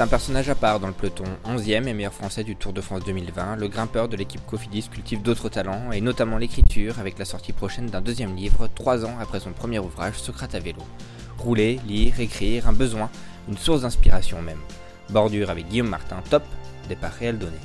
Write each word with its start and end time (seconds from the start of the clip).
C'est 0.00 0.04
un 0.04 0.08
personnage 0.08 0.48
à 0.48 0.54
part 0.54 0.80
dans 0.80 0.86
le 0.86 0.94
peloton, 0.94 1.26
11e 1.44 1.86
et 1.86 1.92
meilleur 1.92 2.14
français 2.14 2.42
du 2.42 2.56
Tour 2.56 2.72
de 2.72 2.80
France 2.80 3.04
2020. 3.04 3.56
Le 3.56 3.68
grimpeur 3.68 4.08
de 4.08 4.16
l'équipe 4.16 4.40
Cofidis 4.46 4.88
cultive 4.88 5.20
d'autres 5.20 5.50
talents, 5.50 5.92
et 5.92 6.00
notamment 6.00 6.38
l'écriture, 6.38 6.98
avec 6.98 7.18
la 7.18 7.26
sortie 7.26 7.52
prochaine 7.52 7.84
d'un 7.84 8.00
deuxième 8.00 8.34
livre, 8.34 8.66
trois 8.74 9.04
ans 9.04 9.18
après 9.20 9.40
son 9.40 9.52
premier 9.52 9.78
ouvrage, 9.78 10.14
Socrate 10.14 10.54
à 10.54 10.58
vélo. 10.58 10.80
Rouler, 11.36 11.78
lire, 11.86 12.18
écrire, 12.18 12.66
un 12.66 12.72
besoin, 12.72 13.10
une 13.46 13.58
source 13.58 13.82
d'inspiration 13.82 14.40
même. 14.40 14.60
Bordure 15.10 15.50
avec 15.50 15.68
Guillaume 15.68 15.90
Martin, 15.90 16.22
top, 16.30 16.44
départ 16.88 17.12
réel 17.12 17.38
donné. 17.38 17.58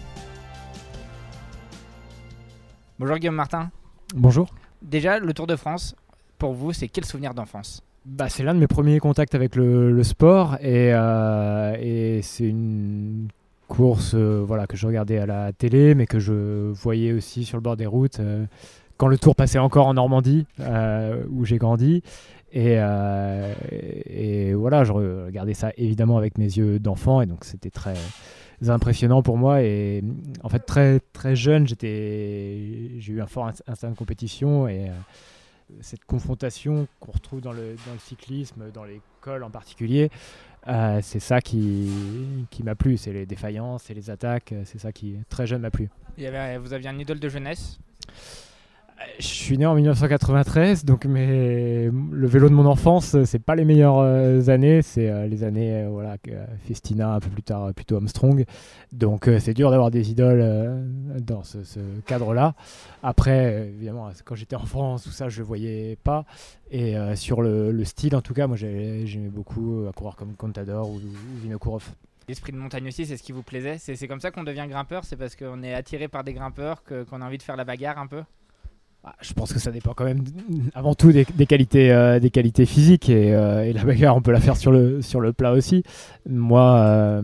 Bonjour 3.00 3.16
Guillaume 3.18 3.36
Martin. 3.36 3.72
Bonjour. 4.14 4.54
Déjà, 4.82 5.20
le 5.20 5.34
Tour 5.34 5.48
de 5.48 5.56
France, 5.56 5.96
pour 6.38 6.54
vous, 6.54 6.74
c'est 6.74 6.90
quel 6.90 7.06
souvenir 7.06 7.34
d'enfance? 7.34 7.82
Bah, 8.06 8.30
C'est 8.30 8.44
l'un 8.44 8.54
de 8.54 8.60
mes 8.60 8.68
premiers 8.68 9.00
contacts 9.00 9.36
avec 9.36 9.56
le, 9.56 10.04
sport 10.04 10.56
et, 10.62 10.94
euh, 10.94 11.76
et 11.80 12.22
c'est 12.22 12.46
une 12.46 13.28
course 13.68 14.14
euh, 14.14 14.44
voilà, 14.46 14.68
que 14.68 14.78
je 14.78 14.86
regardais 14.86 15.18
à 15.18 15.26
la 15.26 15.52
télé 15.52 15.96
mais 15.96 16.06
que 16.06 16.20
je 16.20 16.72
voyais 16.72 17.14
aussi 17.14 17.46
sur 17.46 17.58
le 17.58 17.62
bord 17.62 17.78
des 17.78 17.88
routes 17.88 18.20
euh, 18.20 18.46
quand 18.98 19.08
le 19.08 19.18
tour 19.18 19.36
passait 19.36 19.60
encore 19.60 19.88
en 19.88 19.96
Normandie 19.96 20.46
où 21.30 21.44
j'ai 21.46 21.58
grandi. 21.58 22.02
Et, 22.54 22.78
voilà, 24.54 24.86
je 24.86 24.94
regardais 24.94 25.54
ça 25.54 25.72
évidemment 25.76 26.18
avec 26.18 26.38
mes 26.38 26.46
yeux 26.46 26.80
d'enfant 26.80 27.20
et 27.20 27.26
donc 27.26 27.44
c'était 27.44 27.72
très 27.72 27.96
impressionnant 28.68 29.22
pour 29.22 29.38
moi. 29.38 29.62
Et 29.64 30.02
en 30.44 30.48
fait, 30.48 30.60
très, 30.60 31.02
très 31.12 31.36
jeune, 31.36 31.68
j'ai 31.68 33.02
eu 33.06 33.22
un 33.22 33.28
fort 33.28 33.52
instinct 33.68 33.90
de 33.90 33.98
compétition 33.98 34.70
cette 35.82 36.06
confrontation 36.06 36.88
qu'on 37.00 37.12
retrouve 37.12 37.42
dans 37.42 37.52
le, 37.52 37.76
cyclisme, 38.00 38.72
dans 38.72 38.84
les 38.84 39.02
cols 39.22 39.44
en 39.44 39.50
particulier, 39.50 40.10
euh, 40.68 41.00
c'est 41.02 41.20
ça 41.20 41.42
qui, 41.42 41.90
qui 42.50 42.64
m'a 42.64 42.76
plu. 42.76 42.98
C'est 42.98 43.14
les 43.14 43.26
défaillances, 43.26 43.84
c'est 43.84 43.94
les 43.94 44.10
attaques, 44.10 44.54
c'est 44.66 44.80
ça 44.80 44.92
qui, 44.92 45.18
très 45.30 45.48
jeune, 45.48 45.62
m'a 45.62 45.72
plu. 45.72 45.90
vous 46.18 46.74
aviez 46.74 46.90
un 46.90 47.00
idole 47.00 47.20
de 47.20 47.30
jeunesse? 47.30 47.80
Je 49.20 49.28
suis 49.28 49.58
né 49.58 49.66
en 49.66 49.76
1993, 49.76 50.86
donc 50.86 51.06
mais 51.06 51.90
le 52.12 52.28
vélo 52.28 52.50
de 52.50 52.54
mon 52.54 52.66
enfance, 52.66 53.24
c'est 53.26 53.40
pas 53.40 53.56
les 53.56 53.66
meilleures 53.66 54.00
euh, 54.00 54.48
années, 54.48 54.82
c'est 54.82 55.10
euh, 55.10 55.28
les 55.28 55.44
années 55.44 55.84
euh, 55.84 55.90
voilà 55.90 56.18
Festina, 56.66 57.14
un 57.14 57.20
peu 57.20 57.30
plus 57.30 57.44
tard 57.44 57.74
plutôt 57.74 57.96
Armstrong. 57.96 58.46
Donc 58.92 59.30
c'est 59.40 59.54
dur 59.54 59.72
d'avoir 59.72 59.92
des 59.92 60.12
idoles 60.12 60.86
dans 61.20 61.44
ce, 61.44 61.58
cadre-là. 62.06 62.56
Après, 63.04 63.68
évidemment, 63.68 64.10
quand 64.24 64.36
j'étais 64.36 64.56
enfant, 64.56 64.98
tout 64.98 65.12
ça, 65.12 65.30
je 65.30 65.44
voyais 65.44 65.98
pas. 66.04 66.26
Et 66.72 66.96
sur 67.16 67.42
le, 67.42 67.84
style, 67.84 68.16
en 68.16 68.22
tout 68.22 68.34
cas, 68.34 68.48
moi 68.48 68.58
j'aimais 68.58 69.30
beaucoup 69.30 69.86
courir 69.96 70.16
comme 70.16 70.36
Contador 70.36 70.90
ou, 70.90 70.96
ou 70.96 71.42
Vinokourov. 71.42 71.92
L'esprit 72.28 72.52
de 72.54 72.58
montagne 72.58 72.88
aussi, 72.88 73.06
c'est 73.06 73.18
ce 73.18 73.24
qui 73.24 73.34
vous 73.34 73.44
plaisait? 73.44 73.78
C'est 73.78 74.08
comme 74.08 74.20
ça 74.22 74.32
qu'on 74.32 74.44
devient 74.44 74.66
grimpeur? 74.68 75.04
C'est 75.04 75.18
parce 75.18 75.36
qu'on 75.36 75.62
est 75.62 75.74
attiré 75.74 76.08
par 76.08 76.24
des 76.24 76.34
grimpeurs 76.34 76.84
qu'on 76.84 77.22
a 77.22 77.26
envie 77.26 77.38
de 77.38 77.44
faire 77.44 77.56
la 77.56 77.66
bagarre 77.66 78.00
un 78.00 78.08
peu? 78.08 78.24
Je 79.22 79.34
pense 79.34 79.54
que 79.54 79.60
ça 79.60 79.72
dépend 79.72 79.94
quand 79.94 80.06
même 80.06 80.24
avant 80.74 80.96
tout 80.96 81.12
des, 81.12 81.26
qualités, 81.26 81.92
euh, 81.92 82.20
qualités 82.30 82.66
physiques 82.66 83.10
euh, 83.10 83.64
et, 83.64 83.74
la 83.74 83.84
bagarre 83.84 84.16
on 84.16 84.22
peut 84.22 84.32
la 84.32 84.40
faire 84.40 84.58
sur 84.58 84.72
le, 84.72 85.34
plat 85.34 85.52
aussi. 85.52 85.84
Moi, 86.30 86.76
euh, 86.78 87.22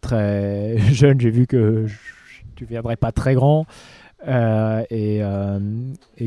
très 0.00 0.78
jeune, 0.92 1.20
j'ai 1.20 1.30
vu 1.30 1.46
que 1.46 1.86
je 1.86 1.94
ne 2.60 2.66
deviendrais 2.66 2.96
pas 2.96 3.12
très 3.12 3.34
grand 3.34 3.66
et, 4.26 5.20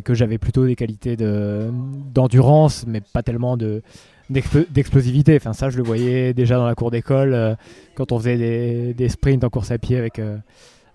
que 0.04 0.14
j'avais 0.14 0.38
plutôt 0.38 0.66
des 0.66 0.76
qualités 0.76 1.18
d'endurance, 1.18 2.86
mais 2.88 3.02
pas 3.02 3.24
tellement 3.24 3.58
de 3.58 3.82
d'explosivité. 4.30 5.38
Enfin, 5.38 5.54
ça, 5.54 5.70
je 5.70 5.78
le 5.78 5.84
voyais 5.84 6.34
déjà 6.34 6.58
dans 6.58 6.68
la 6.68 6.76
cour 6.76 6.92
d'école 6.92 7.56
quand 7.96 8.12
on 8.12 8.20
faisait 8.20 8.94
des, 8.94 9.10
sprints 9.10 9.44
en 9.44 9.50
course 9.50 9.72
à 9.72 9.78
pied 9.78 9.98
avec 9.98 10.20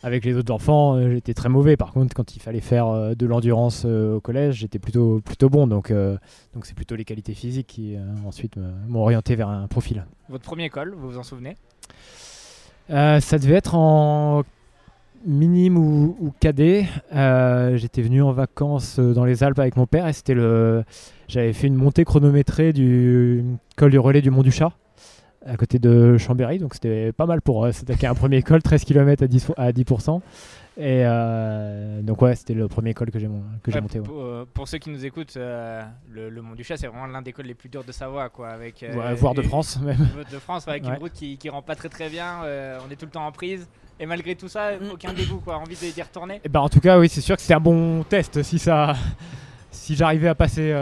avec 0.02 0.24
les 0.24 0.36
autres 0.36 0.52
enfants, 0.52 0.96
euh, 0.96 1.12
j'étais 1.12 1.34
très 1.34 1.48
mauvais. 1.48 1.76
Par 1.76 1.92
contre, 1.92 2.14
quand 2.14 2.34
il 2.34 2.40
fallait 2.40 2.60
faire 2.60 2.88
euh, 2.88 3.14
de 3.14 3.26
l'endurance 3.26 3.84
euh, 3.86 4.16
au 4.16 4.20
collège, 4.20 4.56
j'étais 4.56 4.78
plutôt, 4.78 5.20
plutôt 5.24 5.48
bon. 5.48 5.66
Donc, 5.66 5.92
donc 5.92 6.66
c'est 6.66 6.74
plutôt 6.74 6.96
les 6.96 7.04
qualités 7.04 7.34
physiques 7.34 7.68
qui 7.68 7.96
ensuite 8.26 8.56
m'ont 8.88 9.00
orienté 9.00 9.36
vers 9.36 9.48
un 9.48 9.66
profil. 9.68 10.04
Votre 10.28 10.44
premier 10.44 10.64
école, 10.64 10.94
vous 10.96 11.10
vous 11.10 11.18
en 11.18 11.22
souvenez? 11.22 11.56
Ça 12.88 13.38
devait 13.38 13.54
être 13.54 13.74
en 13.74 14.42
minime 15.26 15.78
ou, 15.78 16.34
cadet. 16.40 16.86
J'étais 17.10 18.02
venu 18.02 18.22
en 18.22 18.32
vacances 18.32 18.98
dans 18.98 19.24
les 19.24 19.44
Alpes 19.44 19.58
avec 19.58 19.76
mon 19.76 19.86
père 19.86 20.06
et 20.06 20.12
c'était 20.12 20.34
le. 20.34 20.84
J'avais 21.28 21.52
fait 21.52 21.68
une 21.68 21.76
montée 21.76 22.04
chronométrée 22.04 22.72
du 22.72 23.44
col 23.76 23.90
du 23.90 23.98
relais 23.98 24.20
du 24.20 24.30
Mont 24.30 24.42
du 24.42 24.50
Chat 24.50 24.72
à 25.46 25.56
côté 25.56 25.78
de 25.78 26.16
Chambéry, 26.18 26.58
donc 26.58 26.74
c'était 26.74 27.12
pas 27.12 27.26
mal 27.26 27.42
pour 27.42 27.66
s'attaquer 27.72 28.06
un 28.06 28.14
premier 28.14 28.42
col, 28.42 28.62
13 28.62 28.84
km 28.84 29.22
à 29.22 29.26
10%. 29.26 29.52
À 29.56 29.72
10%. 29.72 30.20
Et 30.78 31.02
euh, 31.04 32.00
donc 32.00 32.22
ouais, 32.22 32.34
c'était 32.34 32.54
le 32.54 32.66
premier 32.66 32.94
col 32.94 33.10
que 33.10 33.18
j'ai 33.18 33.28
monté. 33.28 34.00
Euh, 34.08 34.46
pour, 34.54 34.66
ceux 34.68 34.78
qui 34.78 34.88
nous 34.88 35.04
écoutent, 35.04 35.36
euh, 35.36 35.82
le, 36.10 36.30
Mont 36.40 36.54
du 36.54 36.64
Chat, 36.64 36.78
c'est 36.78 36.86
vraiment 36.86 37.06
l'un 37.06 37.20
des 37.20 37.32
cols 37.32 37.44
les 37.44 37.54
plus 37.54 37.68
durs 37.68 37.84
de 37.84 37.92
Savoie, 37.92 38.30
quoi, 38.30 38.48
avec 38.48 38.84
voire 39.16 39.34
de 39.34 39.42
France 39.42 39.78
même. 39.82 39.98
De 40.30 40.38
France, 40.38 40.66
avec 40.66 40.84
une 40.84 40.94
route 40.94 41.12
qui, 41.12 41.36
qui 41.36 41.50
rend 41.50 41.60
pas 41.60 41.74
très 41.74 41.90
très 41.90 42.08
bien. 42.08 42.38
on 42.86 42.90
est 42.90 42.96
tout 42.96 43.04
le 43.04 43.10
temps 43.10 43.26
en 43.26 43.32
prise. 43.32 43.68
Et 44.00 44.06
malgré 44.06 44.34
tout 44.34 44.48
ça, 44.48 44.72
mm. 44.72 44.92
aucun 44.94 45.12
dégoût, 45.12 45.40
quoi, 45.44 45.58
envie 45.58 45.76
d'y 45.76 46.02
retourner. 46.02 46.36
Et 46.36 46.40
eh 46.44 46.48
ben 46.48 46.60
en 46.60 46.68
tout 46.70 46.80
cas, 46.80 46.98
oui, 46.98 47.08
c'est 47.08 47.20
sûr 47.20 47.36
que 47.36 47.42
c'était 47.42 47.54
un 47.54 47.60
bon 47.60 48.02
test. 48.04 48.42
Si 48.42 48.58
ça, 48.58 48.94
si 49.70 49.94
j'arrivais 49.94 50.28
à 50.28 50.34
passer 50.34 50.74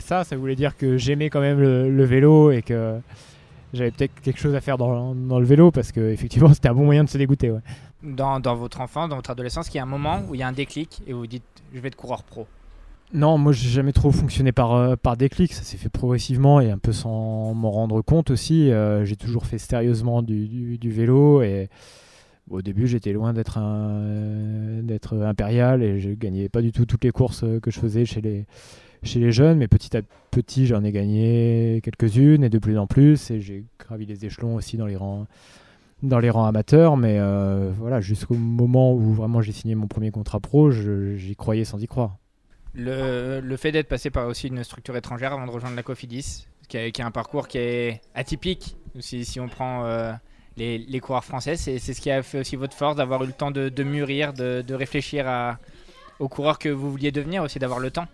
ça, 0.00 0.24
ça 0.24 0.36
voulait 0.36 0.56
dire 0.56 0.76
que 0.76 0.96
j'aimais 0.96 1.30
quand 1.30 1.40
même 1.40 1.60
le 1.60 2.04
vélo 2.04 2.50
et 2.50 2.62
que 2.62 3.00
j'avais 3.76 3.90
peut-être 3.90 4.20
quelque 4.20 4.38
chose 4.38 4.54
à 4.54 4.60
faire 4.60 4.78
dans, 4.78 5.14
dans, 5.14 5.38
le 5.38 5.46
vélo 5.46 5.70
parce 5.70 5.92
que 5.92 6.10
effectivement 6.10 6.48
c'était 6.54 6.68
un 6.68 6.74
bon 6.74 6.84
moyen 6.84 7.04
de 7.04 7.08
se 7.08 7.18
dégoûter. 7.18 7.50
Ouais. 7.50 7.60
Dans, 8.02 8.40
dans, 8.40 8.54
votre 8.54 8.80
enfance, 8.80 9.08
dans 9.08 9.16
votre 9.16 9.30
adolescence, 9.30 9.68
il 9.72 9.76
y 9.76 9.80
a 9.80 9.82
un 9.82 9.86
moment 9.86 10.22
où 10.28 10.34
il 10.34 10.40
y 10.40 10.42
a 10.42 10.48
un 10.48 10.52
déclic 10.52 11.02
et 11.06 11.12
vous 11.12 11.26
dites 11.26 11.44
je 11.72 11.80
vais 11.80 11.88
être 11.88 11.96
coureur 11.96 12.22
pro. 12.22 12.46
Non, 13.14 13.38
moi 13.38 13.52
j'ai 13.52 13.68
jamais 13.68 13.92
trop 13.92 14.10
fonctionné 14.10 14.50
par, 14.50 14.74
euh, 14.74 14.96
par 14.96 15.16
déclic, 15.16 15.52
ça 15.52 15.62
s'est 15.62 15.76
fait 15.76 15.88
progressivement 15.88 16.60
et 16.60 16.70
un 16.70 16.78
peu 16.78 16.92
sans 16.92 17.54
m'en 17.54 17.70
rendre 17.70 18.02
compte 18.02 18.30
aussi. 18.30 18.70
Euh, 18.70 19.04
j'ai 19.04 19.16
toujours 19.16 19.46
fait 19.46 19.58
sérieusement 19.58 20.22
du, 20.22 20.76
du, 20.76 20.90
vélo 20.90 21.40
et 21.42 21.68
au 22.50 22.62
début 22.62 22.88
j'étais 22.88 23.12
loin 23.12 23.32
d'être 23.32 23.58
un, 23.58 24.82
d'être 24.82 25.16
impérial 25.18 25.82
et 25.82 26.00
je 26.00 26.10
gagnais 26.10 26.48
pas 26.48 26.62
du 26.62 26.72
tout 26.72 26.84
toutes 26.84 27.04
les 27.04 27.12
courses 27.12 27.44
que 27.62 27.70
je 27.70 27.78
faisais 27.78 28.04
chez 28.04 28.20
les, 28.20 28.46
chez 29.02 29.20
les 29.20 29.32
jeunes, 29.32 29.58
mais 29.58 29.68
petit 29.68 29.96
à 29.96 30.02
petit, 30.30 30.66
j'en 30.66 30.84
ai 30.84 30.92
gagné 30.92 31.80
quelques-unes 31.82 32.44
et 32.44 32.48
de 32.48 32.58
plus 32.58 32.78
en 32.78 32.86
plus. 32.86 33.30
Et 33.30 33.40
j'ai 33.40 33.64
gravi 33.78 34.06
les 34.06 34.24
échelons 34.24 34.56
aussi 34.56 34.76
dans 34.76 34.86
les 34.86 34.96
rangs, 34.96 35.26
dans 36.02 36.18
les 36.18 36.30
rangs 36.30 36.46
amateurs. 36.46 36.96
Mais 36.96 37.18
euh, 37.18 37.70
voilà, 37.78 38.00
jusqu'au 38.00 38.34
moment 38.34 38.92
où 38.94 39.12
vraiment 39.14 39.40
j'ai 39.40 39.52
signé 39.52 39.74
mon 39.74 39.86
premier 39.86 40.10
contrat 40.10 40.40
pro, 40.40 40.70
j'y 40.70 41.36
croyais 41.36 41.64
sans 41.64 41.80
y 41.80 41.86
croire. 41.86 42.16
Le, 42.74 43.56
fait 43.56 43.72
d'être 43.72 43.88
passé 43.88 44.10
par 44.10 44.26
aussi 44.26 44.48
une 44.48 44.62
structure 44.62 44.96
étrangère 44.96 45.32
avant 45.32 45.46
de 45.46 45.50
rejoindre 45.50 45.76
la 45.76 45.82
Cofidis, 45.82 46.46
qui 46.68 46.76
a, 46.78 47.06
un 47.06 47.10
parcours 47.10 47.48
qui 47.48 47.58
est 47.58 48.00
atypique, 48.14 48.76
si, 49.00 49.40
on 49.40 49.48
prend 49.48 49.86
euh, 49.86 50.12
les, 50.58 51.00
coureurs 51.00 51.24
français, 51.24 51.56
c'est 51.56 51.78
ce 51.78 52.00
qui 52.00 52.10
a 52.10 52.22
fait 52.22 52.40
aussi 52.40 52.56
votre 52.56 52.76
force 52.76 52.96
d'avoir 52.96 53.24
eu 53.24 53.28
le 53.28 53.32
temps 53.32 53.50
de, 53.50 53.82
mûrir, 53.82 54.34
de, 54.34 54.62
de 54.66 54.74
réfléchir 54.74 55.26
à, 55.26 55.58
aux 56.18 56.28
coureurs 56.28 56.58
que 56.58 56.68
vous 56.68 56.90
vouliez 56.90 57.12
devenir, 57.12 57.42
aussi 57.42 57.58
d'avoir 57.58 57.78
le 57.78 57.90
temps 57.90 58.08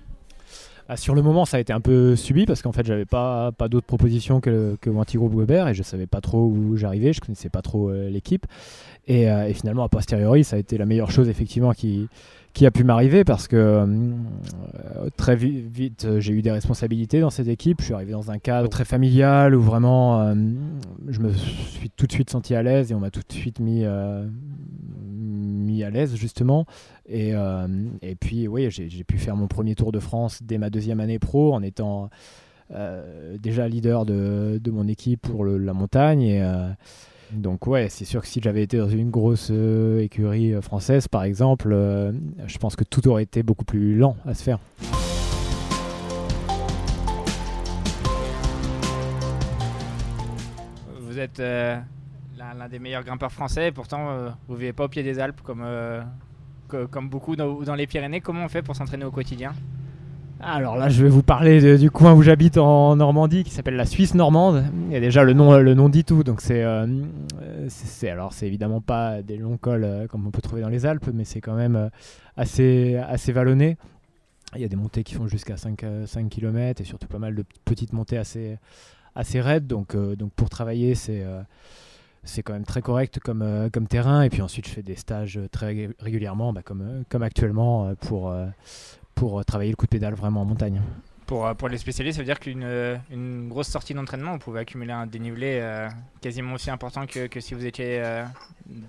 ah, 0.93 0.97
sur 0.99 1.15
le 1.15 1.23
moment, 1.23 1.47
ça 1.47 1.56
a 1.56 1.61
été 1.61 1.73
un 1.73 1.81
peu 1.81 2.17
subi 2.17 2.44
parce 2.44 2.61
qu'en 2.61 2.73
fait, 2.73 2.85
j'avais 2.85 3.06
pas, 3.06 3.50
pas 3.53 3.69
d'autres 3.69 3.87
propositions 3.87 4.41
que, 4.41 4.77
que 4.81 4.91
Wanty-Groupe 4.91 5.35
Weber 5.35 5.69
et 5.69 5.75
je 5.75 5.83
savais 5.83 6.06
pas 6.06 6.21
trop 6.21 6.44
où 6.44 6.77
j'arrivais, 6.77 7.15
je 7.15 7.21
connaissais 7.23 7.49
pas 7.49 7.62
trop 7.62 7.89
euh, 7.89 8.11
l'équipe. 8.11 8.47
Et, 9.06 9.31
euh, 9.31 9.49
et, 9.49 9.55
finalement, 9.55 9.85
a 9.85 9.89
posteriori, 9.89 10.44
ça 10.44 10.56
a 10.56 10.59
été 10.59 10.77
la 10.77 10.85
meilleure 10.85 11.11
chose 11.11 11.31
effectivement 11.31 11.73
qui, 11.73 12.09
a 12.62 12.71
pu 12.71 12.85
m'arriver 12.85 13.25
parce 13.25 13.49
que 13.49 13.56
euh, 13.56 15.09
très 15.17 15.35
vite, 15.35 16.06
j'ai 16.19 16.33
eu 16.35 16.43
des 16.43 16.53
responsabilités 16.53 17.21
dans 17.21 17.31
cette 17.31 17.49
équipe. 17.49 17.81
Je 17.81 17.87
suis 17.87 17.94
arrivé 17.94 18.12
dans 18.12 18.31
un 18.31 18.39
cadre 18.39 18.69
très 18.69 18.85
familial 18.85 19.55
où 19.55 19.62
vraiment 19.62 20.35
je 21.09 21.21
me 21.21 21.33
suis 21.33 21.89
tout 21.89 22.06
de 22.06 22.12
suite 22.12 22.29
senti 22.29 22.55
à 22.55 22.62
l'aise 22.62 22.93
et 22.93 22.94
on 22.94 23.00
m'a 23.00 23.11
tout 23.11 23.23
de 23.27 23.33
suite 23.33 23.61
mis, 23.61 23.87
à 25.84 25.90
l'aise 25.90 26.14
justement. 26.17 26.67
Et, 27.06 27.34
euh, 27.34 27.67
et 28.00 28.14
puis, 28.14 28.49
oui, 28.49 28.70
j'ai 28.70 29.05
pu 29.05 29.19
faire 29.19 29.37
mon 29.37 29.49
premier 29.49 29.75
Tour 29.75 29.93
de 29.93 29.99
France 29.99 30.43
dès 30.43 30.58
ma 30.58 30.70
deuxième 30.70 31.00
année 31.00 31.19
pro 31.19 31.55
en 31.55 31.62
étant 31.62 32.11
euh, 32.73 33.37
déjà 33.38 33.69
leader 33.69 34.06
de, 34.06 34.61
de, 34.62 34.70
mon 34.70 34.88
équipe 34.88 35.23
pour 35.23 35.44
la 35.44 35.73
montagne. 35.73 36.23
Et, 36.23 36.43
euh, 36.43 36.69
donc, 37.32 37.67
ouais, 37.67 37.88
c'est 37.88 38.05
sûr 38.05 38.20
que 38.23 38.29
si 38.29 38.40
j'avais 38.43 38.62
été 38.62 38.76
dans 38.76 38.88
une 38.88 39.11
grosse 39.11 39.50
écurie 39.50 40.52
française, 40.61 41.08
par 41.08 41.25
exemple, 41.25 41.70
je 42.46 42.58
pense 42.58 42.76
que 42.76 42.84
tout 42.84 43.08
aurait 43.08 43.23
été 43.23 43.43
beaucoup 43.43 43.64
plus 43.64 43.96
lent 43.96 44.17
à 44.26 44.34
se 44.34 44.43
faire. 44.43 44.58
Vous 51.00 51.19
êtes 51.19 51.43
l'un 52.56 52.69
des 52.69 52.79
meilleurs 52.79 53.05
grimpeurs 53.05 53.33
français, 53.33 53.69
et 53.69 53.73
pourtant 53.73 54.33
vous 54.49 54.55
ne 54.55 54.59
vivez 54.59 54.73
pas 54.73 54.85
au 54.85 54.89
pied 54.89 55.03
des 55.03 55.19
Alpes 55.19 55.41
comme, 55.43 55.65
comme 56.91 57.09
beaucoup 57.09 57.37
dans, 57.37 57.75
les 57.75 57.87
Pyrénées. 57.87 58.21
Comment 58.21 58.44
on 58.44 58.49
fait 58.49 58.62
pour 58.62 58.77
s'entraîner 58.77 59.05
au 59.05 59.11
quotidien? 59.11 59.53
Alors 60.44 60.77
là, 60.77 60.89
je 60.89 61.05
vais 61.05 61.09
vous 61.09 61.23
parler 61.23 61.79
du 61.79 61.91
coin 61.93 62.15
où 62.15 62.23
j'habite 62.23 62.59
en 62.59 62.97
Normandie, 62.97 63.44
qui 63.44 63.53
s'appelle 63.53 63.77
la 63.77 63.87
Suisse 63.87 64.15
normande. 64.15 64.65
Et 64.91 64.99
déjà, 64.99 65.23
le 65.23 65.35
nom, 65.35 65.56
le 65.56 65.75
nom 65.75 65.89
dit 65.89 66.03
tout. 66.03 66.25
Donc 66.25 66.41
c'est, 66.41 66.65
euh, 66.65 66.85
alors 68.11 68.33
c'est 68.33 68.49
évidemment 68.49 68.81
pas 68.81 69.23
des 69.23 69.37
longs 69.37 69.56
cols 69.56 69.85
euh, 69.85 70.06
comme 70.09 70.27
on 70.27 70.33
peut 70.33 70.43
trouver 70.43 70.61
dans 70.62 70.69
les 70.69 70.85
Alpes, 70.85 71.11
mais 71.15 71.25
c'est 71.25 71.41
quand 71.41 71.55
même 71.55 71.77
euh, 71.77 71.89
assez, 72.37 73.33
vallonné. 73.33 73.77
Il 74.56 74.61
y 74.61 74.65
a 74.65 74.69
des 74.69 74.77
montées 74.77 75.05
qui 75.05 75.15
font 75.15 75.29
jusqu'à 75.29 75.56
5, 75.56 75.85
5 76.06 76.29
km 76.29 76.81
et 76.81 76.85
surtout 76.85 77.06
pas 77.06 77.21
mal 77.21 77.37
de 77.37 77.44
petites 77.65 77.93
montées 77.93 78.19
assez, 78.19 78.59
assez 79.15 79.41
raides. 79.41 79.69
Donc 79.69 79.97
pour 80.35 80.50
travailler, 80.50 80.97
c'est 80.97 81.25
c'est 82.24 82.42
quand 82.42 82.52
même 82.52 82.64
très 82.64 82.82
correct 82.82 83.19
comme, 83.20 83.42
euh, 83.42 83.69
comme 83.70 83.86
terrain. 83.86 84.22
Et 84.22 84.30
puis 84.30 84.42
ensuite, 84.42 84.66
je 84.66 84.72
fais 84.72 84.82
des 84.82 84.96
stages 84.96 85.40
très 85.50 85.90
régulièrement, 85.98 86.52
bah, 86.52 86.62
comme, 86.62 86.82
euh, 86.82 87.02
comme 87.08 87.22
actuellement, 87.22 87.86
euh, 87.88 87.94
pour, 87.94 88.34
pour 89.14 89.44
travailler 89.44 89.70
le 89.70 89.76
coup 89.76 89.86
de 89.86 89.90
pédale 89.90 90.14
vraiment 90.14 90.42
en 90.42 90.44
montagne. 90.44 90.80
Pour, 91.26 91.54
pour 91.56 91.69
les 91.69 91.78
spécialistes, 91.78 92.16
ça 92.16 92.22
veut 92.22 92.26
dire 92.26 92.40
qu'une 92.40 92.66
une 93.10 93.48
grosse 93.48 93.69
sortie 93.69 93.94
d'entraînement, 93.94 94.32
vous 94.32 94.38
pouvez 94.38 94.60
accumuler 94.60 94.92
un 94.92 95.06
dénivelé 95.06 95.86
quasiment 96.20 96.54
aussi 96.54 96.70
important 96.70 97.06
que, 97.06 97.26
que 97.26 97.40
si 97.40 97.54
vous 97.54 97.64
étiez 97.64 98.02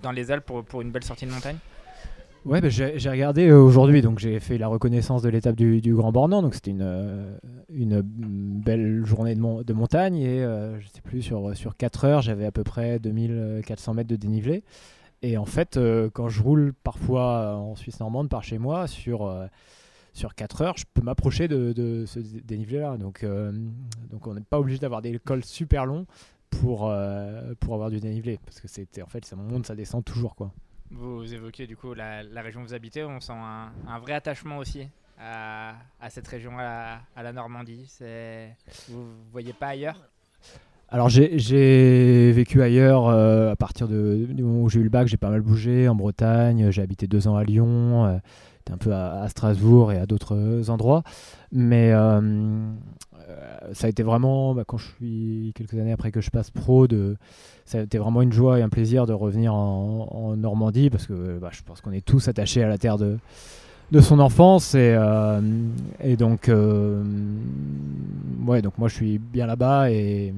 dans 0.01 0.11
les 0.11 0.29
Alpes 0.29 0.45
pour, 0.45 0.65
pour 0.65 0.81
une 0.81 0.91
belle 0.91 1.03
sortie 1.03 1.25
de 1.25 1.31
montagne? 1.31 1.57
Ouais, 2.45 2.59
bah, 2.59 2.67
j'ai 2.67 3.09
regardé 3.09 3.47
euh, 3.47 3.61
aujourd'hui, 3.61 4.01
donc 4.01 4.19
j'ai 4.19 4.37
fait 4.41 4.57
la 4.57 4.67
reconnaissance 4.67 5.21
de 5.21 5.29
l'étape 5.29 5.55
du, 5.55 5.93
Grand 5.93 6.11
Bornand, 6.11 6.41
donc 6.41 6.55
c'était 6.55 6.71
une, 6.71 6.81
euh, 6.81 7.37
une 7.69 8.01
belle 8.01 9.05
journée 9.05 9.33
de, 9.33 9.73
montagne 9.73 10.17
et 10.17 10.43
euh, 10.43 10.77
je 10.81 10.87
sais 10.89 10.99
plus, 11.01 11.21
sur, 11.21 11.55
sur 11.55 11.77
4 11.77 12.03
heures, 12.03 12.21
j'avais 12.21 12.45
à 12.45 12.51
peu 12.51 12.65
près 12.65 12.99
2400 12.99 13.93
mètres 13.93 14.09
de 14.09 14.17
dénivelé. 14.17 14.63
Et 15.21 15.37
en 15.37 15.45
fait, 15.45 15.79
quand 16.11 16.27
je 16.27 16.43
roule 16.43 16.73
parfois 16.83 17.55
en 17.55 17.77
Suisse 17.77 18.01
normande 18.01 18.27
par 18.27 18.43
chez 18.43 18.57
moi, 18.57 18.87
sur, 18.87 19.33
sur 20.11 20.35
4 20.35 20.61
heures, 20.63 20.77
je 20.77 20.83
peux 20.93 21.01
m'approcher 21.01 21.47
de, 21.47 22.03
ce 22.05 22.19
dénivelé-là. 22.19 22.97
Donc, 22.97 23.25
on 23.25 24.33
n'est 24.33 24.41
pas 24.41 24.59
obligé 24.59 24.79
d'avoir 24.79 25.01
des 25.01 25.17
cols 25.19 25.45
super 25.45 25.85
longs 25.85 26.05
pour, 26.49 26.91
avoir 26.91 27.89
du 27.89 28.01
dénivelé, 28.01 28.37
parce 28.45 28.59
que 28.59 29.01
en 29.01 29.07
fait 29.07 29.23
ça 29.23 29.37
monte, 29.37 29.65
ça 29.65 29.75
descend 29.75 30.03
toujours 30.03 30.35
quoi. 30.35 30.51
Vous 30.95 31.33
évoquez 31.33 31.65
du 31.67 31.75
coup 31.75 31.93
la, 31.93 32.21
région 32.41 32.61
où 32.61 32.65
vous 32.65 32.73
habitez, 32.73 33.03
on 33.03 33.19
sent 33.19 33.33
un, 33.33 33.99
vrai 33.99 34.13
attachement 34.13 34.57
aussi 34.57 34.87
à, 35.19 35.75
cette 36.09 36.27
région, 36.27 36.51
à, 36.59 36.99
la 37.15 37.33
Normandie. 37.33 37.89
Vous 38.89 38.99
ne 38.99 39.31
voyez 39.31 39.53
pas 39.53 39.69
ailleurs? 39.69 39.99
Alors 40.89 41.09
j'ai 41.09 42.31
vécu 42.31 42.61
ailleurs 42.61 43.07
euh, 43.07 43.51
à 43.51 43.55
partir 43.55 43.87
de, 43.87 44.27
du 44.29 44.43
moment 44.43 44.61
où 44.61 44.69
j'ai 44.69 44.79
eu 44.79 44.83
le 44.83 44.89
bac, 44.89 45.07
j'ai 45.07 45.17
pas 45.17 45.31
mal 45.31 45.41
bougé 45.41 45.87
en 45.87 45.95
Bretagne, 45.95 46.69
j'ai 46.69 46.83
habité 46.83 47.07
deux 47.07 47.27
ans 47.27 47.35
à 47.35 47.43
Lyon, 47.43 48.05
euh, 48.05 48.17
un 48.71 48.77
peu 48.77 48.93
à, 48.93 49.27
Strasbourg 49.29 49.91
et 49.91 49.97
à 49.97 50.05
d'autres 50.05 50.69
endroits. 50.69 51.03
Mais 51.51 51.91
euh, 51.91 52.21
euh, 52.21 53.73
ça 53.73 53.87
a 53.87 53.89
été 53.89 54.03
vraiment, 54.03 54.53
bah, 54.53 54.63
quand 54.65 54.77
je 54.77 54.87
suis 54.87 55.51
quelques 55.55 55.73
années 55.75 55.91
après 55.91 56.11
que 56.11 56.21
je 56.21 56.29
passe 56.29 56.49
pro, 56.49 56.87
de, 56.87 57.17
ça 57.65 57.79
a 57.79 57.81
été 57.81 57.97
vraiment 57.97 58.21
une 58.21 58.33
joie 58.33 58.59
et 58.59 58.61
un 58.61 58.69
plaisir 58.69 59.05
de 59.05 59.13
revenir 59.13 59.53
en, 59.53 60.35
Normandie 60.37 60.89
parce 60.89 61.05
que 61.05 61.37
bah, 61.39 61.49
je 61.51 61.61
pense 61.61 61.81
qu'on 61.81 61.91
est 61.91 62.03
tous 62.03 62.27
attachés 62.27 62.63
à 62.63 62.67
la 62.67 62.77
terre 62.77 62.97
de, 62.97 63.17
de 63.91 64.01
son 64.01 64.19
enfance 64.19 64.73
et, 64.73 64.95
euh, 64.97 65.39
donc, 66.17 66.49
ouais, 68.45 68.61
donc 68.61 68.77
moi 68.77 68.87
je 68.87 68.95
suis 68.95 69.19
bien 69.19 69.45
là-bas 69.45 69.91
et 69.91 70.33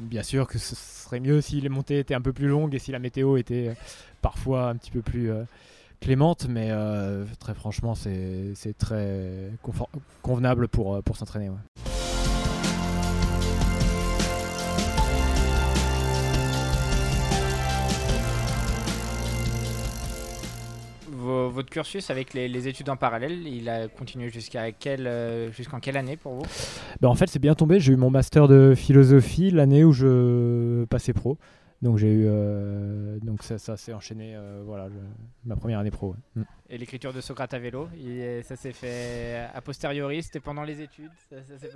bien 0.00 0.22
sûr 0.22 0.46
que 0.46 0.58
ce 0.58 0.74
serait 0.74 1.20
mieux 1.20 1.40
si 1.42 1.60
les 1.60 1.68
montées 1.68 1.98
étaient 1.98 2.14
un 2.14 2.20
peu 2.22 2.32
plus 2.32 2.48
longues 2.48 2.74
et 2.74 2.78
si 2.78 2.92
la 2.92 2.98
météo 2.98 3.36
était 3.36 3.76
parfois 4.22 4.70
un 4.70 4.76
petit 4.76 4.90
peu 4.90 5.02
plus 5.02 5.30
clémente, 6.00 6.46
mais 6.48 6.68
euh, 6.70 7.24
très 7.38 7.54
franchement, 7.54 7.94
c'est 7.94 8.54
très 8.78 9.50
convenable 10.22 10.68
pour, 10.68 10.96
euh, 10.96 11.02
pour 11.02 11.16
s'entraîner. 11.16 11.50
votre 21.56 21.70
cursus 21.70 22.10
avec 22.10 22.34
les, 22.34 22.68
études 22.68 22.88
en 22.88 22.96
parallèle, 22.96 23.46
il 23.46 23.68
a 23.68 23.88
continué 23.88 24.30
jusqu'à 24.30 24.72
quelle, 24.72 25.06
euh, 25.06 25.50
jusqu'en 25.50 25.80
quelle 25.80 25.96
année 25.96 26.16
pour 26.16 26.34
vous? 26.34 26.42
Ben 27.00 27.08
En 27.08 27.14
fait, 27.14 27.28
c'est 27.28 27.38
bien 27.38 27.54
tombé. 27.54 27.80
J'ai 27.80 27.92
eu 27.92 27.96
mon 27.96 28.10
master 28.10 28.46
de 28.46 28.74
philosophie 28.76 29.50
l'année 29.50 29.82
où 29.82 29.92
je 29.92 30.84
passais 30.84 31.12
pro. 31.12 31.38
Donc 31.82 31.98
j'ai 31.98 32.10
eu 32.10 32.24
euh, 32.26 33.18
donc 33.20 33.42
ça, 33.42 33.58
ça 33.58 33.76
s'est 33.76 33.92
enchaîné 33.92 34.34
euh, 34.34 34.62
voilà 34.64 34.88
ma 35.44 35.56
première 35.56 35.78
année 35.78 35.90
pro. 35.90 36.14
Mm. 36.34 36.42
Et 36.70 36.78
l'écriture 36.78 37.12
de 37.12 37.20
Socrate 37.20 37.52
à 37.54 37.58
vélo, 37.58 37.88
ça 38.42 38.56
s'est 38.56 38.72
fait 38.72 39.46
a 39.54 39.60
posteriori, 39.60 40.22
c'était 40.22 40.40
pendant 40.40 40.64
les 40.64 40.80
études. 40.80 41.10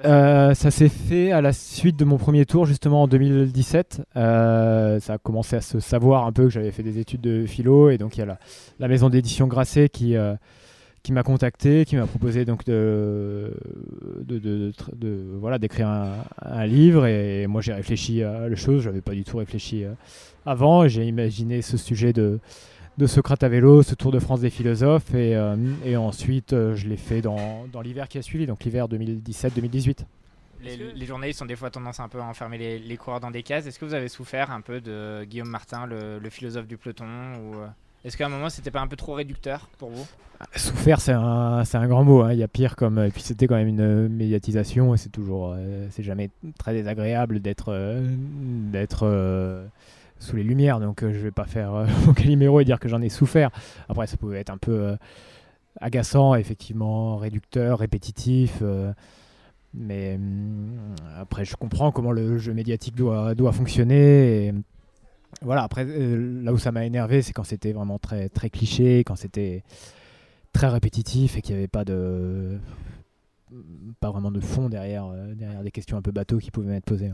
Ça, 0.03 0.71
s'est 0.71 0.89
fait 0.89 1.31
à 1.31 1.41
la 1.41 1.53
suite 1.53 1.97
de 1.97 2.05
mon 2.05 2.17
premier 2.17 2.45
tour 2.45 2.67
justement 2.67 3.03
en 3.03 3.09
2017. 3.09 4.03
Euh, 4.17 4.99
ça 4.99 5.15
a 5.15 5.19
commencé 5.19 5.55
à 5.57 5.61
se 5.61 5.79
savoir 5.79 6.27
un 6.27 6.33
peu 6.33 6.45
que 6.45 6.51
j'avais 6.51 6.73
fait 6.73 6.83
des 6.83 6.99
études 6.99 7.21
de 7.21 7.47
philo 7.47 7.91
et 7.91 7.99
donc 7.99 8.17
il 8.17 8.21
y 8.21 8.23
a 8.23 8.27
la, 8.27 8.39
la 8.81 8.89
maison 8.89 9.11
d'édition 9.11 9.47
Grasset 9.47 9.91
qui 9.91 10.17
qui 11.03 11.13
m'a 11.13 11.23
contacté, 11.23 11.85
qui 11.85 11.97
m'a 11.97 12.07
proposé 12.07 12.45
donc 12.45 12.65
de, 12.65 13.53
de, 14.23 14.73
voilà 15.39 15.59
d'écrire 15.59 15.89
un, 15.89 16.67
livre 16.67 17.07
et 17.07 17.47
moi 17.47 17.61
j'ai 17.63 17.73
réfléchi 17.73 18.23
à 18.23 18.49
la 18.49 18.57
chose, 18.57 18.83
j'avais 18.83 19.01
pas 19.01 19.15
du 19.15 19.25
tout 19.25 19.39
réfléchi 19.39 19.85
euh, 19.85 19.93
avant, 20.45 20.87
j'ai 20.89 21.05
imaginé 21.05 21.63
ce 21.63 21.77
sujet 21.77 22.13
de 22.13 22.39
de 22.99 23.07
Socrate 23.07 23.43
à 23.45 23.49
vélo, 23.49 23.83
ce 23.83 23.95
Tour 23.95 24.13
de 24.13 24.19
France 24.19 24.41
des 24.41 24.51
philosophes 24.51 25.15
et, 25.15 25.35
euh, 25.35 25.57
ensuite 25.97 26.53
euh, 26.53 26.75
je 26.75 26.87
l'ai 26.87 26.99
fait 26.99 27.23
dans, 27.23 27.67
dans 27.73 27.81
l'hiver 27.81 28.09
qui 28.09 28.19
a 28.19 28.23
suivi, 28.23 28.47
donc 28.47 28.63
l'hiver 28.65 28.89
2017-2018. 28.89 30.01
Les, 30.63 30.77
les, 30.77 31.07
journalistes 31.07 31.41
ont 31.41 31.47
des 31.47 31.57
fois 31.57 31.71
tendance 31.71 32.01
un 32.01 32.09
peu 32.11 32.21
à 32.21 32.25
enfermer 32.25 32.59
les, 32.59 32.79
les 32.79 32.97
coureurs 32.99 33.21
dans 33.21 33.31
des 33.31 33.43
cases. 33.43 33.65
Est-ce 33.65 33.79
que 33.79 33.87
vous 33.87 33.95
avez 33.95 34.09
souffert 34.09 34.51
un 34.51 34.61
peu 34.61 34.83
de 34.83 35.25
Guillaume 35.25 35.49
Martin, 35.49 35.87
le, 35.87 36.19
le 36.19 36.31
philosophe 36.31 36.67
du 36.67 36.77
peloton 36.77 37.07
ou... 37.37 37.55
Est-ce 38.05 38.17
qu'à 38.17 38.27
un 38.27 38.31
moment, 38.31 38.49
c'était 38.49 38.71
pas 38.71 38.81
un 38.81 38.87
peu 38.87 38.97
trop 38.97 39.15
réducteur 39.15 39.69
pour 39.79 39.91
vous? 39.91 40.07
Souffert, 40.57 41.01
c'est 41.01 41.13
un, 41.13 41.63
un, 41.71 41.87
grand 41.87 42.03
mot. 42.03 42.23
Hein. 42.23 42.33
Il 42.33 42.39
y 42.39 42.43
a 42.43 42.49
pire 42.49 42.75
comme. 42.75 42.99
Et 42.99 43.11
puis 43.11 43.23
c'était 43.23 43.47
quand 43.47 43.57
même 43.57 43.69
une 43.69 44.09
médiatisation 44.09 44.95
et 44.95 44.97
c'est 44.97 45.11
toujours. 45.11 45.55
Euh, 45.55 45.87
c'est 45.91 46.03
jamais 46.03 46.31
très 46.59 46.73
désagréable 46.73 47.41
d'être. 47.41 47.67
Euh, 47.69 48.01
d'être. 48.73 49.01
Euh, 49.03 49.67
sous 50.19 50.37
les 50.37 50.43
lumières, 50.43 50.81
donc 50.81 51.01
je 51.01 51.19
vais 51.19 51.31
pas 51.31 51.47
faire 51.47 51.87
mon 52.07 52.13
caliméro 52.13 52.61
et 52.61 52.67
dire 52.67 52.79
que 52.79 52.91
j'en 52.91 53.01
ai 53.01 53.09
souffert. 53.09 53.51
Après, 53.89 54.07
ça 54.07 54.19
pouvait 54.19 54.39
être 54.39 54.51
un 54.51 54.59
peu 54.59 54.95
agaçant, 55.81 56.35
effectivement, 56.35 57.17
réducteur, 57.17 57.79
répétitif. 57.79 58.63
mais 59.73 60.17
hum, 60.17 60.95
après, 61.19 61.47
je 61.47 61.57
comprends 61.57 61.91
comment 61.91 62.13
le 62.13 62.37
jeu 62.37 62.53
médiatique 62.53 62.97
doit, 62.97 63.35
doit 63.35 63.53
fonctionner. 63.53 64.49
Et, 64.49 64.55
voilà, 65.43 65.63
après, 65.63 65.87
euh, 65.87 66.43
là 66.43 66.53
où 66.53 66.59
ça 66.59 66.71
m'a 66.71 66.85
énervé, 66.85 67.23
c'est 67.23 67.33
quand 67.33 67.45
c'était 67.45 67.73
vraiment 67.73 67.99
très, 67.99 68.29
très 68.29 68.51
cliché, 68.51 69.05
quand 69.05 69.17
c'était 69.17 69.63
très 70.53 70.69
répétitif 70.69 71.37
et 71.37 71.43
qu'il 71.43 71.55
n'y 71.55 71.61
avait 71.61 71.69
pas 71.69 71.85
de 71.85 72.59
pas 73.99 74.11
vraiment 74.11 74.31
de 74.31 74.39
fond 74.39 74.69
derrière, 74.69 75.07
euh, 75.07 75.63
des 75.63 75.71
questions 75.71 75.97
un 75.97 76.03
peu 76.03 76.13
bateau 76.13 76.39
qui 76.39 76.51
pouvaient 76.51 76.69
m'être 76.69 76.85
posées. 76.85 77.11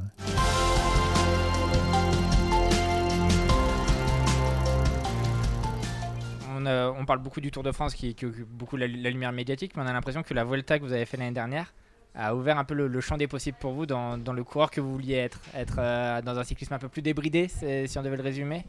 On 6.50 6.66
on, 6.66 7.06
parle 7.06 7.20
beaucoup 7.20 7.40
du 7.40 7.52
Tour 7.52 7.62
de 7.62 7.70
France 7.70 7.94
qui, 7.94 8.08
occupe 8.08 8.48
beaucoup 8.48 8.76
la, 8.76 8.88
lumière 8.88 9.30
médiatique, 9.30 9.76
mais 9.76 9.82
on 9.82 9.86
a 9.86 9.92
l'impression 9.92 10.24
que 10.24 10.34
la 10.34 10.42
Volta 10.42 10.80
que 10.80 10.84
vous 10.84 10.92
avez 10.92 11.06
fait 11.06 11.16
l'année 11.16 11.30
dernière 11.32 11.72
a 12.16 12.34
ouvert 12.34 12.58
un 12.58 12.64
peu 12.64 12.74
le, 12.74 13.00
champ 13.00 13.16
des 13.16 13.26
possibles 13.26 13.58
pour 13.60 13.72
vous 13.72 13.86
dans, 13.86 14.16
le 14.16 14.44
coureur 14.44 14.70
que 14.70 14.80
vous 14.80 14.92
vouliez 14.92 15.14
être. 15.14 15.40
Être 15.54 15.76
euh, 15.78 16.22
dans 16.22 16.38
un 16.38 16.44
cyclisme 16.44 16.74
un 16.74 16.78
peu 16.78 16.88
plus 16.88 17.02
débridé, 17.02 17.48
si 17.48 17.98
on 17.98 18.02
devait 18.02 18.16
le 18.16 18.22
résumer 18.22 18.64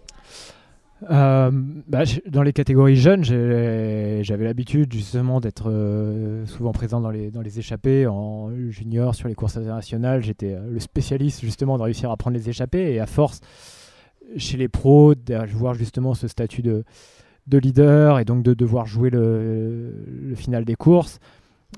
euh, 1.12 1.52
bah, 1.88 2.06
dans 2.28 2.42
les 2.42 2.54
catégories 2.54 2.96
jeunes, 2.96 3.24
j'avais 3.24 4.44
l'habitude 4.44 4.92
justement 4.92 5.40
d'être 5.40 5.72
souvent 6.48 6.72
présent 6.72 7.00
dans 7.00 7.12
les, 7.12 7.60
échappées. 7.60 8.08
En 8.08 8.50
junior, 8.70 9.14
sur 9.14 9.28
les 9.28 9.36
courses 9.36 9.58
internationales, 9.58 10.24
j'étais 10.24 10.58
le 10.68 10.80
spécialiste 10.80 11.42
justement 11.42 11.78
de 11.78 11.84
réussir 11.84 12.10
à 12.10 12.18
prendre 12.18 12.36
les 12.36 12.50
échappées. 12.50 12.94
Et 12.94 13.00
à 13.00 13.06
force, 13.06 13.42
chez 14.38 14.58
les 14.58 14.70
pros, 14.70 15.14
de 15.14 15.36
voir 15.54 15.76
justement 15.76 16.16
ce 16.16 16.28
statut 16.28 16.64
de, 16.64 16.84
de 17.46 17.58
leader 17.60 18.18
et 18.18 18.26
donc 18.26 18.42
de 18.42 18.56
devoir 18.56 18.88
jouer 18.88 19.12
le 19.12 20.34
final 20.36 20.66
des 20.66 20.76
courses, 20.76 21.20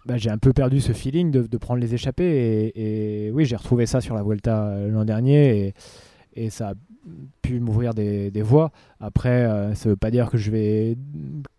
bah, 0.06 0.18
j'ai 0.18 0.30
un 0.30 0.38
peu 0.38 0.54
perdu 0.54 0.82
ce 0.82 0.94
feeling 0.94 1.32
de, 1.32 1.44
de 1.44 1.58
prendre 1.58 1.80
les 1.80 1.94
échappées. 1.94 2.72
Et, 2.76 3.32
oui, 3.32 3.46
j'ai 3.46 3.56
retrouvé 3.56 3.86
ça 3.86 4.02
sur 4.02 4.16
la 4.16 4.24
Vuelta 4.24 4.68
euh, 4.68 4.90
l'an 4.90 5.06
dernier 5.06 5.74
et, 6.36 6.50
ça 6.50 6.70
a 6.70 6.74
pu 7.42 7.60
m'ouvrir 7.60 7.94
des, 7.94 8.42
voies. 8.42 8.72
Après, 9.02 9.44
euh, 9.44 9.74
ça 9.76 9.90
ne 9.90 9.94
veut 9.94 9.98
pas 9.98 10.10
dire 10.10 10.30
que 10.30 10.38
je 10.38 10.52
vais 10.52 10.96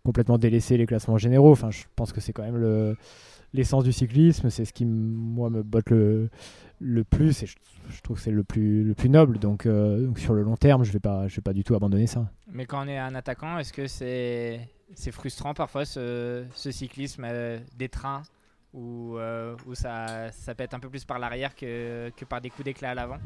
complètement 0.03 0.39
délaisser 0.39 0.75
les 0.75 0.87
classements 0.87 1.17
généraux. 1.17 1.51
Enfin, 1.51 1.69
je 1.69 1.83
pense 1.95 2.11
que 2.11 2.19
c'est 2.19 2.33
quand 2.33 2.43
même 2.43 2.57
le 2.57 2.95
l'essence 3.53 3.83
du 3.83 3.91
cyclisme, 3.91 4.49
c'est 4.49 4.65
ce 4.65 4.73
qui 4.73 4.85
moi 4.85 5.49
me 5.49 5.61
botte 5.61 5.89
le, 5.89 6.29
le 6.79 7.03
plus 7.03 7.43
et 7.43 7.45
je, 7.45 8.01
trouve 8.01 8.17
que 8.17 8.23
c'est 8.23 8.31
le 8.31 8.43
plus, 8.43 8.83
le 8.83 8.93
plus 8.93 9.09
noble. 9.09 9.39
Donc, 9.39 9.65
euh, 9.65 10.09
sur 10.15 10.33
le 10.33 10.43
long 10.43 10.55
terme, 10.55 10.83
je 10.83 10.89
ne 10.89 10.93
vais, 10.93 11.27
vais 11.27 11.41
pas 11.41 11.53
du 11.53 11.63
tout 11.63 11.75
abandonner 11.75 12.07
ça. 12.07 12.31
Mais 12.51 12.65
quand 12.65 12.85
on 12.85 12.87
est 12.87 12.97
un 12.97 13.13
attaquant, 13.13 13.57
est-ce 13.57 13.73
que 13.73 13.87
c'est 13.87 14.61
c'est 14.95 15.11
frustrant 15.11 15.53
parfois 15.53 15.85
ce, 15.85 16.45
cyclisme 16.53 17.25
euh, 17.25 17.59
des 17.77 17.89
trains 17.89 18.23
où, 18.73 19.17
euh, 19.17 19.55
où 19.67 19.75
ça, 19.75 20.31
ça 20.31 20.55
pète 20.55 20.73
un 20.73 20.79
peu 20.79 20.89
plus 20.89 21.05
par 21.05 21.19
l'arrière 21.19 21.55
que, 21.55 22.11
par 22.29 22.41
des 22.41 22.49
coups 22.49 22.65
d'éclat 22.65 22.91
à 22.91 22.95
l'avant 22.95 23.17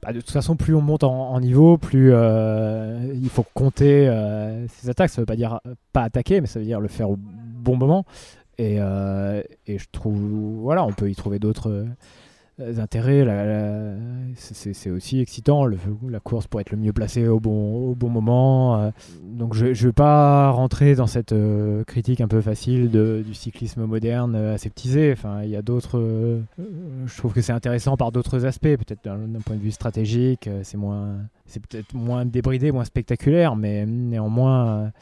bah, 0.00 0.12
de 0.12 0.20
toute 0.20 0.30
façon, 0.30 0.54
plus 0.54 0.76
on 0.76 0.80
monte 0.80 1.02
en, 1.02 1.40
niveau, 1.40 1.76
plus 1.76 2.12
il 2.12 3.28
faut 3.30 3.44
compter 3.52 4.06
ses 4.68 4.88
attaques. 4.88 5.10
Ça 5.10 5.20
ne 5.20 5.22
veut 5.22 5.26
pas 5.26 5.34
dire 5.34 5.58
pas 5.92 6.04
attaquer, 6.04 6.40
mais 6.40 6.46
ça 6.46 6.60
veut 6.60 6.64
dire 6.64 6.78
le 6.80 6.86
faire 6.86 7.10
au 7.10 7.16
bon 7.18 7.76
moment. 7.76 8.04
Et, 8.58 8.76
et 8.76 9.78
je 9.78 9.86
trouve, 9.90 10.16
voilà, 10.60 10.84
on 10.84 10.92
peut 10.92 11.10
y 11.10 11.16
trouver 11.16 11.40
d'autres 11.40 11.84
intérêts. 12.78 13.24
c'est 14.34 14.90
aussi 14.90 15.20
excitant. 15.20 15.66
La 15.66 16.20
course 16.20 16.46
pour 16.46 16.60
être 16.60 16.70
le 16.70 16.78
mieux 16.78 16.92
placé 16.92 17.26
au 17.28 17.40
bon, 17.40 17.96
moment. 18.00 18.80
Euh. 18.80 18.90
donc 19.22 19.54
je 19.54 19.66
ne 19.66 19.72
vais 19.72 19.92
pas 19.92 20.50
rentrer 20.50 20.94
dans 20.94 21.06
cette 21.06 21.32
euh, 21.32 21.84
critique 21.84 22.20
un 22.20 22.28
peu 22.28 22.40
facile 22.40 22.90
du 22.90 23.34
cyclisme 23.34 23.84
moderne 23.84 24.34
euh, 24.34 24.54
aseptisé. 24.54 25.12
Enfin, 25.12 25.42
il 25.42 25.50
y 25.50 25.56
a 25.56 25.62
d'autres. 25.62 26.40
je 26.58 27.16
trouve 27.16 27.32
que 27.32 27.40
c'est 27.40 27.52
intéressant 27.52 27.96
par 27.96 28.12
d'autres 28.12 28.44
aspects. 28.44 28.76
Peut-être 28.76 29.04
d'un 29.04 29.40
point 29.44 29.56
de 29.56 29.62
vue 29.62 29.70
stratégique, 29.70 30.48
c'est 30.62 30.76
moins, 30.76 31.16
c'est 31.46 31.64
peut-être 31.64 31.94
moins 31.94 32.24
débridé, 32.24 32.72
moins 32.72 32.84
spectaculaire, 32.84 33.56
mais 33.56 33.86
néanmoins 33.86 34.92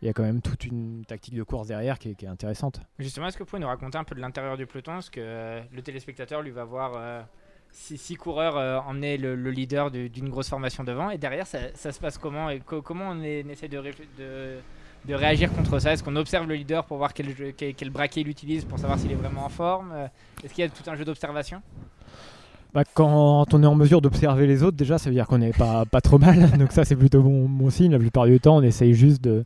il 0.00 0.06
y 0.06 0.08
a 0.08 0.12
quand 0.12 0.22
même 0.22 0.40
toute 0.40 0.64
une 0.64 1.04
tactique 1.06 1.34
de 1.34 1.42
course 1.42 1.68
derrière 1.68 1.98
qui 1.98 2.10
est, 2.10 2.26
intéressante. 2.26 2.80
Justement, 2.98 3.26
est-ce 3.26 3.36
que 3.36 3.42
vous 3.42 3.48
pouvez 3.48 3.60
nous 3.60 3.68
raconter 3.68 3.98
un 3.98 4.04
peu 4.04 4.14
de 4.14 4.20
l'intérieur 4.20 4.56
du 4.56 4.66
peloton? 4.66 4.92
Parce 4.92 5.10
que 5.10 5.20
euh, 5.20 5.60
le 5.72 5.82
téléspectateur, 5.82 6.40
lui, 6.40 6.50
va 6.50 6.64
voir 6.64 6.92
euh, 6.96 7.20
six, 7.72 8.14
coureurs 8.14 8.56
euh, 8.56 8.78
emmener 8.78 9.16
le, 9.16 9.34
leader 9.50 9.90
d'une 9.90 10.28
grosse 10.28 10.48
formation 10.48 10.84
devant? 10.84 11.10
Et 11.10 11.18
derrière, 11.18 11.46
ça, 11.46 11.72
se 11.74 11.98
passe 11.98 12.16
comment? 12.16 12.48
Et 12.48 12.60
comment 12.60 13.10
on, 13.10 13.22
essaie 13.22 13.68
de, 13.68 13.82
de, 14.18 15.14
réagir 15.14 15.52
contre 15.52 15.80
ça? 15.80 15.92
Est-ce 15.92 16.04
qu'on 16.04 16.16
observe 16.16 16.46
le 16.46 16.54
leader 16.54 16.84
pour 16.84 16.98
voir 16.98 17.12
quel, 17.12 17.34
quel, 17.54 17.90
braquet 17.90 18.20
il 18.20 18.28
utilise 18.28 18.64
pour 18.64 18.78
savoir 18.78 19.00
s'il 19.00 19.10
est 19.10 19.16
vraiment 19.16 19.46
en 19.46 19.50
forme? 19.50 19.92
Est-ce 20.44 20.54
qu'il 20.54 20.62
y 20.62 20.66
a 20.66 20.70
tout 20.70 20.88
un 20.88 20.94
jeu 20.94 21.04
d'observation? 21.04 21.60
Bah, 22.72 22.84
quand 22.94 23.52
on 23.52 23.62
est 23.62 23.66
en 23.66 23.74
mesure 23.74 24.00
d'observer 24.00 24.46
les 24.46 24.62
autres, 24.62 24.76
déjà, 24.76 24.98
ça 24.98 25.08
veut 25.08 25.14
dire 25.14 25.26
qu'on 25.26 25.38
n'est 25.38 25.52
pas, 25.52 25.86
pas 25.86 26.00
trop 26.00 26.18
mal. 26.18 26.50
Donc 26.58 26.70
ça, 26.70 26.84
c'est 26.84 26.94
plutôt 26.94 27.22
bon, 27.22 27.48
bon 27.48 27.70
signe. 27.70 27.90
La 27.90 27.98
plupart 27.98 28.26
du 28.26 28.38
temps, 28.38 28.58
on 28.58 28.62
essaye 28.62 28.94
juste 28.94 29.24
de, 29.24 29.44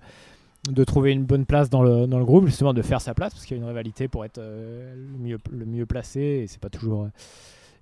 de 0.69 0.85
trouver 0.85 1.12
une 1.12 1.25
bonne 1.25 1.45
place 1.45 1.71
dans 1.71 1.83
le, 1.83 2.07
dans 2.07 2.19
le 2.19 2.25
groupe, 2.25 2.47
justement 2.47 2.73
de 2.73 2.83
faire 2.83 3.00
sa 3.00 3.14
place, 3.14 3.33
parce 3.33 3.45
qu'il 3.45 3.57
y 3.57 3.61
a 3.61 3.62
une 3.62 3.69
rivalité 3.69 4.09
pour 4.09 4.25
être 4.25 4.38
euh, 4.38 4.95
le, 4.95 5.19
mieux, 5.19 5.38
le 5.50 5.66
mieux 5.66 5.87
placé, 5.87 6.21
et 6.21 6.47
c'est 6.47 6.61
pas 6.61 6.71
toujours 6.71 7.04
euh, 7.04 7.11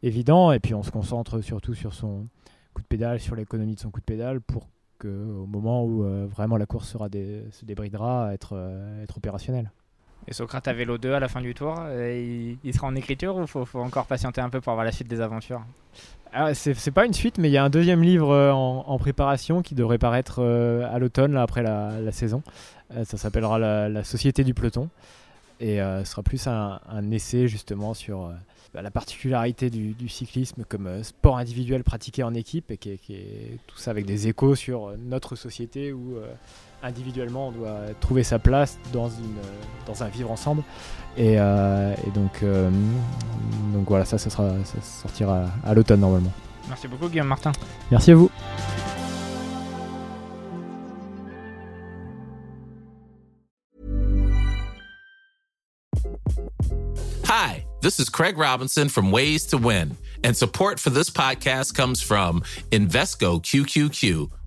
évident. 0.03 0.53
Et 0.53 0.61
puis 0.61 0.75
on 0.75 0.83
se 0.83 0.91
concentre 0.91 1.41
surtout 1.41 1.75
sur 1.75 1.93
son 1.93 2.27
coup 2.73 2.83
de 2.83 2.87
pédale, 2.87 3.21
sur 3.21 3.35
l'économie 3.35 3.75
de 3.75 3.81
son 3.81 3.91
coup 3.91 4.01
de 4.01 4.05
pédale, 4.05 4.41
pour 4.41 4.69
qu'au 4.99 5.47
moment 5.47 5.85
où 5.85 6.05
euh, 6.05 6.27
vraiment 6.27 6.57
la 6.57 6.67
course 6.67 6.89
sera 6.89 7.09
se 7.11 7.65
débridera, 7.65 8.33
être, 8.33 8.57
être 9.03 9.19
opérationnel. 9.19 9.71
Et 10.29 10.35
Socrate 10.35 10.69
à 10.69 10.73
vélo 10.73 10.99
2 10.99 11.13
à 11.13 11.21
la 11.21 11.29
fin 11.29 11.41
du 11.41 11.55
tour, 11.55 11.75
il, 11.89 12.75
sera 12.75 12.87
en 12.87 12.95
écriture 12.95 13.37
ou 13.37 13.47
faut, 13.47 13.65
faut 13.65 13.81
encore 13.81 14.07
patienter 14.07 14.43
un 14.43 14.51
peu 14.51 14.61
pour 14.61 14.71
avoir 14.73 14.85
la 14.85 14.93
suite 14.93 15.09
des 15.09 15.21
aventures? 15.21 15.63
Ah, 16.33 16.55
c'est 16.55 16.91
pas 16.93 17.07
une 17.07 17.13
suite, 17.13 17.39
mais 17.39 17.49
il 17.49 17.53
y 17.53 17.57
a 17.57 17.65
un 17.65 17.71
deuxième 17.71 18.03
livre 18.03 18.31
euh, 18.31 18.53
en, 18.53 18.99
préparation 18.99 19.63
qui 19.63 19.75
devrait 19.75 19.99
paraître 19.99 20.37
euh, 20.39 20.89
à 20.93 20.99
l'automne, 20.99 21.37
après 21.37 21.63
la, 21.63 22.13
saison. 22.13 22.43
Euh, 22.95 23.05
ça 23.05 23.17
s'appellera 23.17 23.59
la, 23.59 24.05
Société 24.05 24.45
du 24.45 24.55
peloton. 24.55 24.89
Et 25.59 25.77
ce 25.77 26.05
sera 26.05 26.23
plus 26.23 26.47
un, 26.47 26.81
essai 27.11 27.47
justement 27.47 27.93
sur 27.93 28.33
bah, 28.73 28.81
la 28.81 28.91
particularité 28.91 29.69
du, 29.69 30.09
cyclisme 30.09 30.65
comme 30.67 31.05
sport 31.05 31.37
individuel 31.37 31.85
pratiqué 31.85 32.23
en 32.23 32.33
équipe 32.33 32.71
et 32.71 32.79
qui 32.79 32.93
est, 32.93 33.59
tout 33.67 33.77
ça 33.77 33.91
avec 33.91 34.07
des 34.07 34.27
échos 34.27 34.55
sur 34.55 34.95
notre 34.97 35.37
société 35.37 35.93
où 35.93 36.17
individuellement 36.83 37.49
on 37.49 37.53
doit 37.53 37.79
trouver 38.01 38.23
sa 38.23 38.39
place 38.39 38.79
dans, 38.93 39.09
une, 39.09 39.37
dans 39.87 40.03
un 40.03 40.09
vivre 40.09 40.31
ensemble. 40.31 40.63
Et, 41.17 41.37
donc, 42.15 42.43
donc 42.43 43.89
voilà, 43.89 44.05
ça, 44.05 44.17
ça, 44.17 44.31
sera, 44.31 44.51
ça 44.65 44.81
sortira 44.81 45.47
à 45.65 45.75
l'automne 45.75 46.01
normalement. 46.01 46.33
Merci 46.69 46.87
beaucoup 46.87 47.09
Guillaume 47.09 47.27
Martin. 47.27 47.53
Merci 47.91 48.13
à 48.13 48.15
vous. 48.15 48.31
Hi, 57.25 57.65
this 57.81 57.99
is 57.99 58.09
Craig 58.09 58.39
Robinson 58.39 58.89
from 58.89 59.11
Ways 59.11 59.47
to 59.47 59.59
Win, 59.59 59.97
and 60.25 60.37
support 60.37 60.79
for 60.81 60.91
this 60.91 61.11
podcast 61.11 61.75
comes 61.75 62.03
from 62.03 62.43
Invesco 62.71 63.41
QQQ 63.43 64.31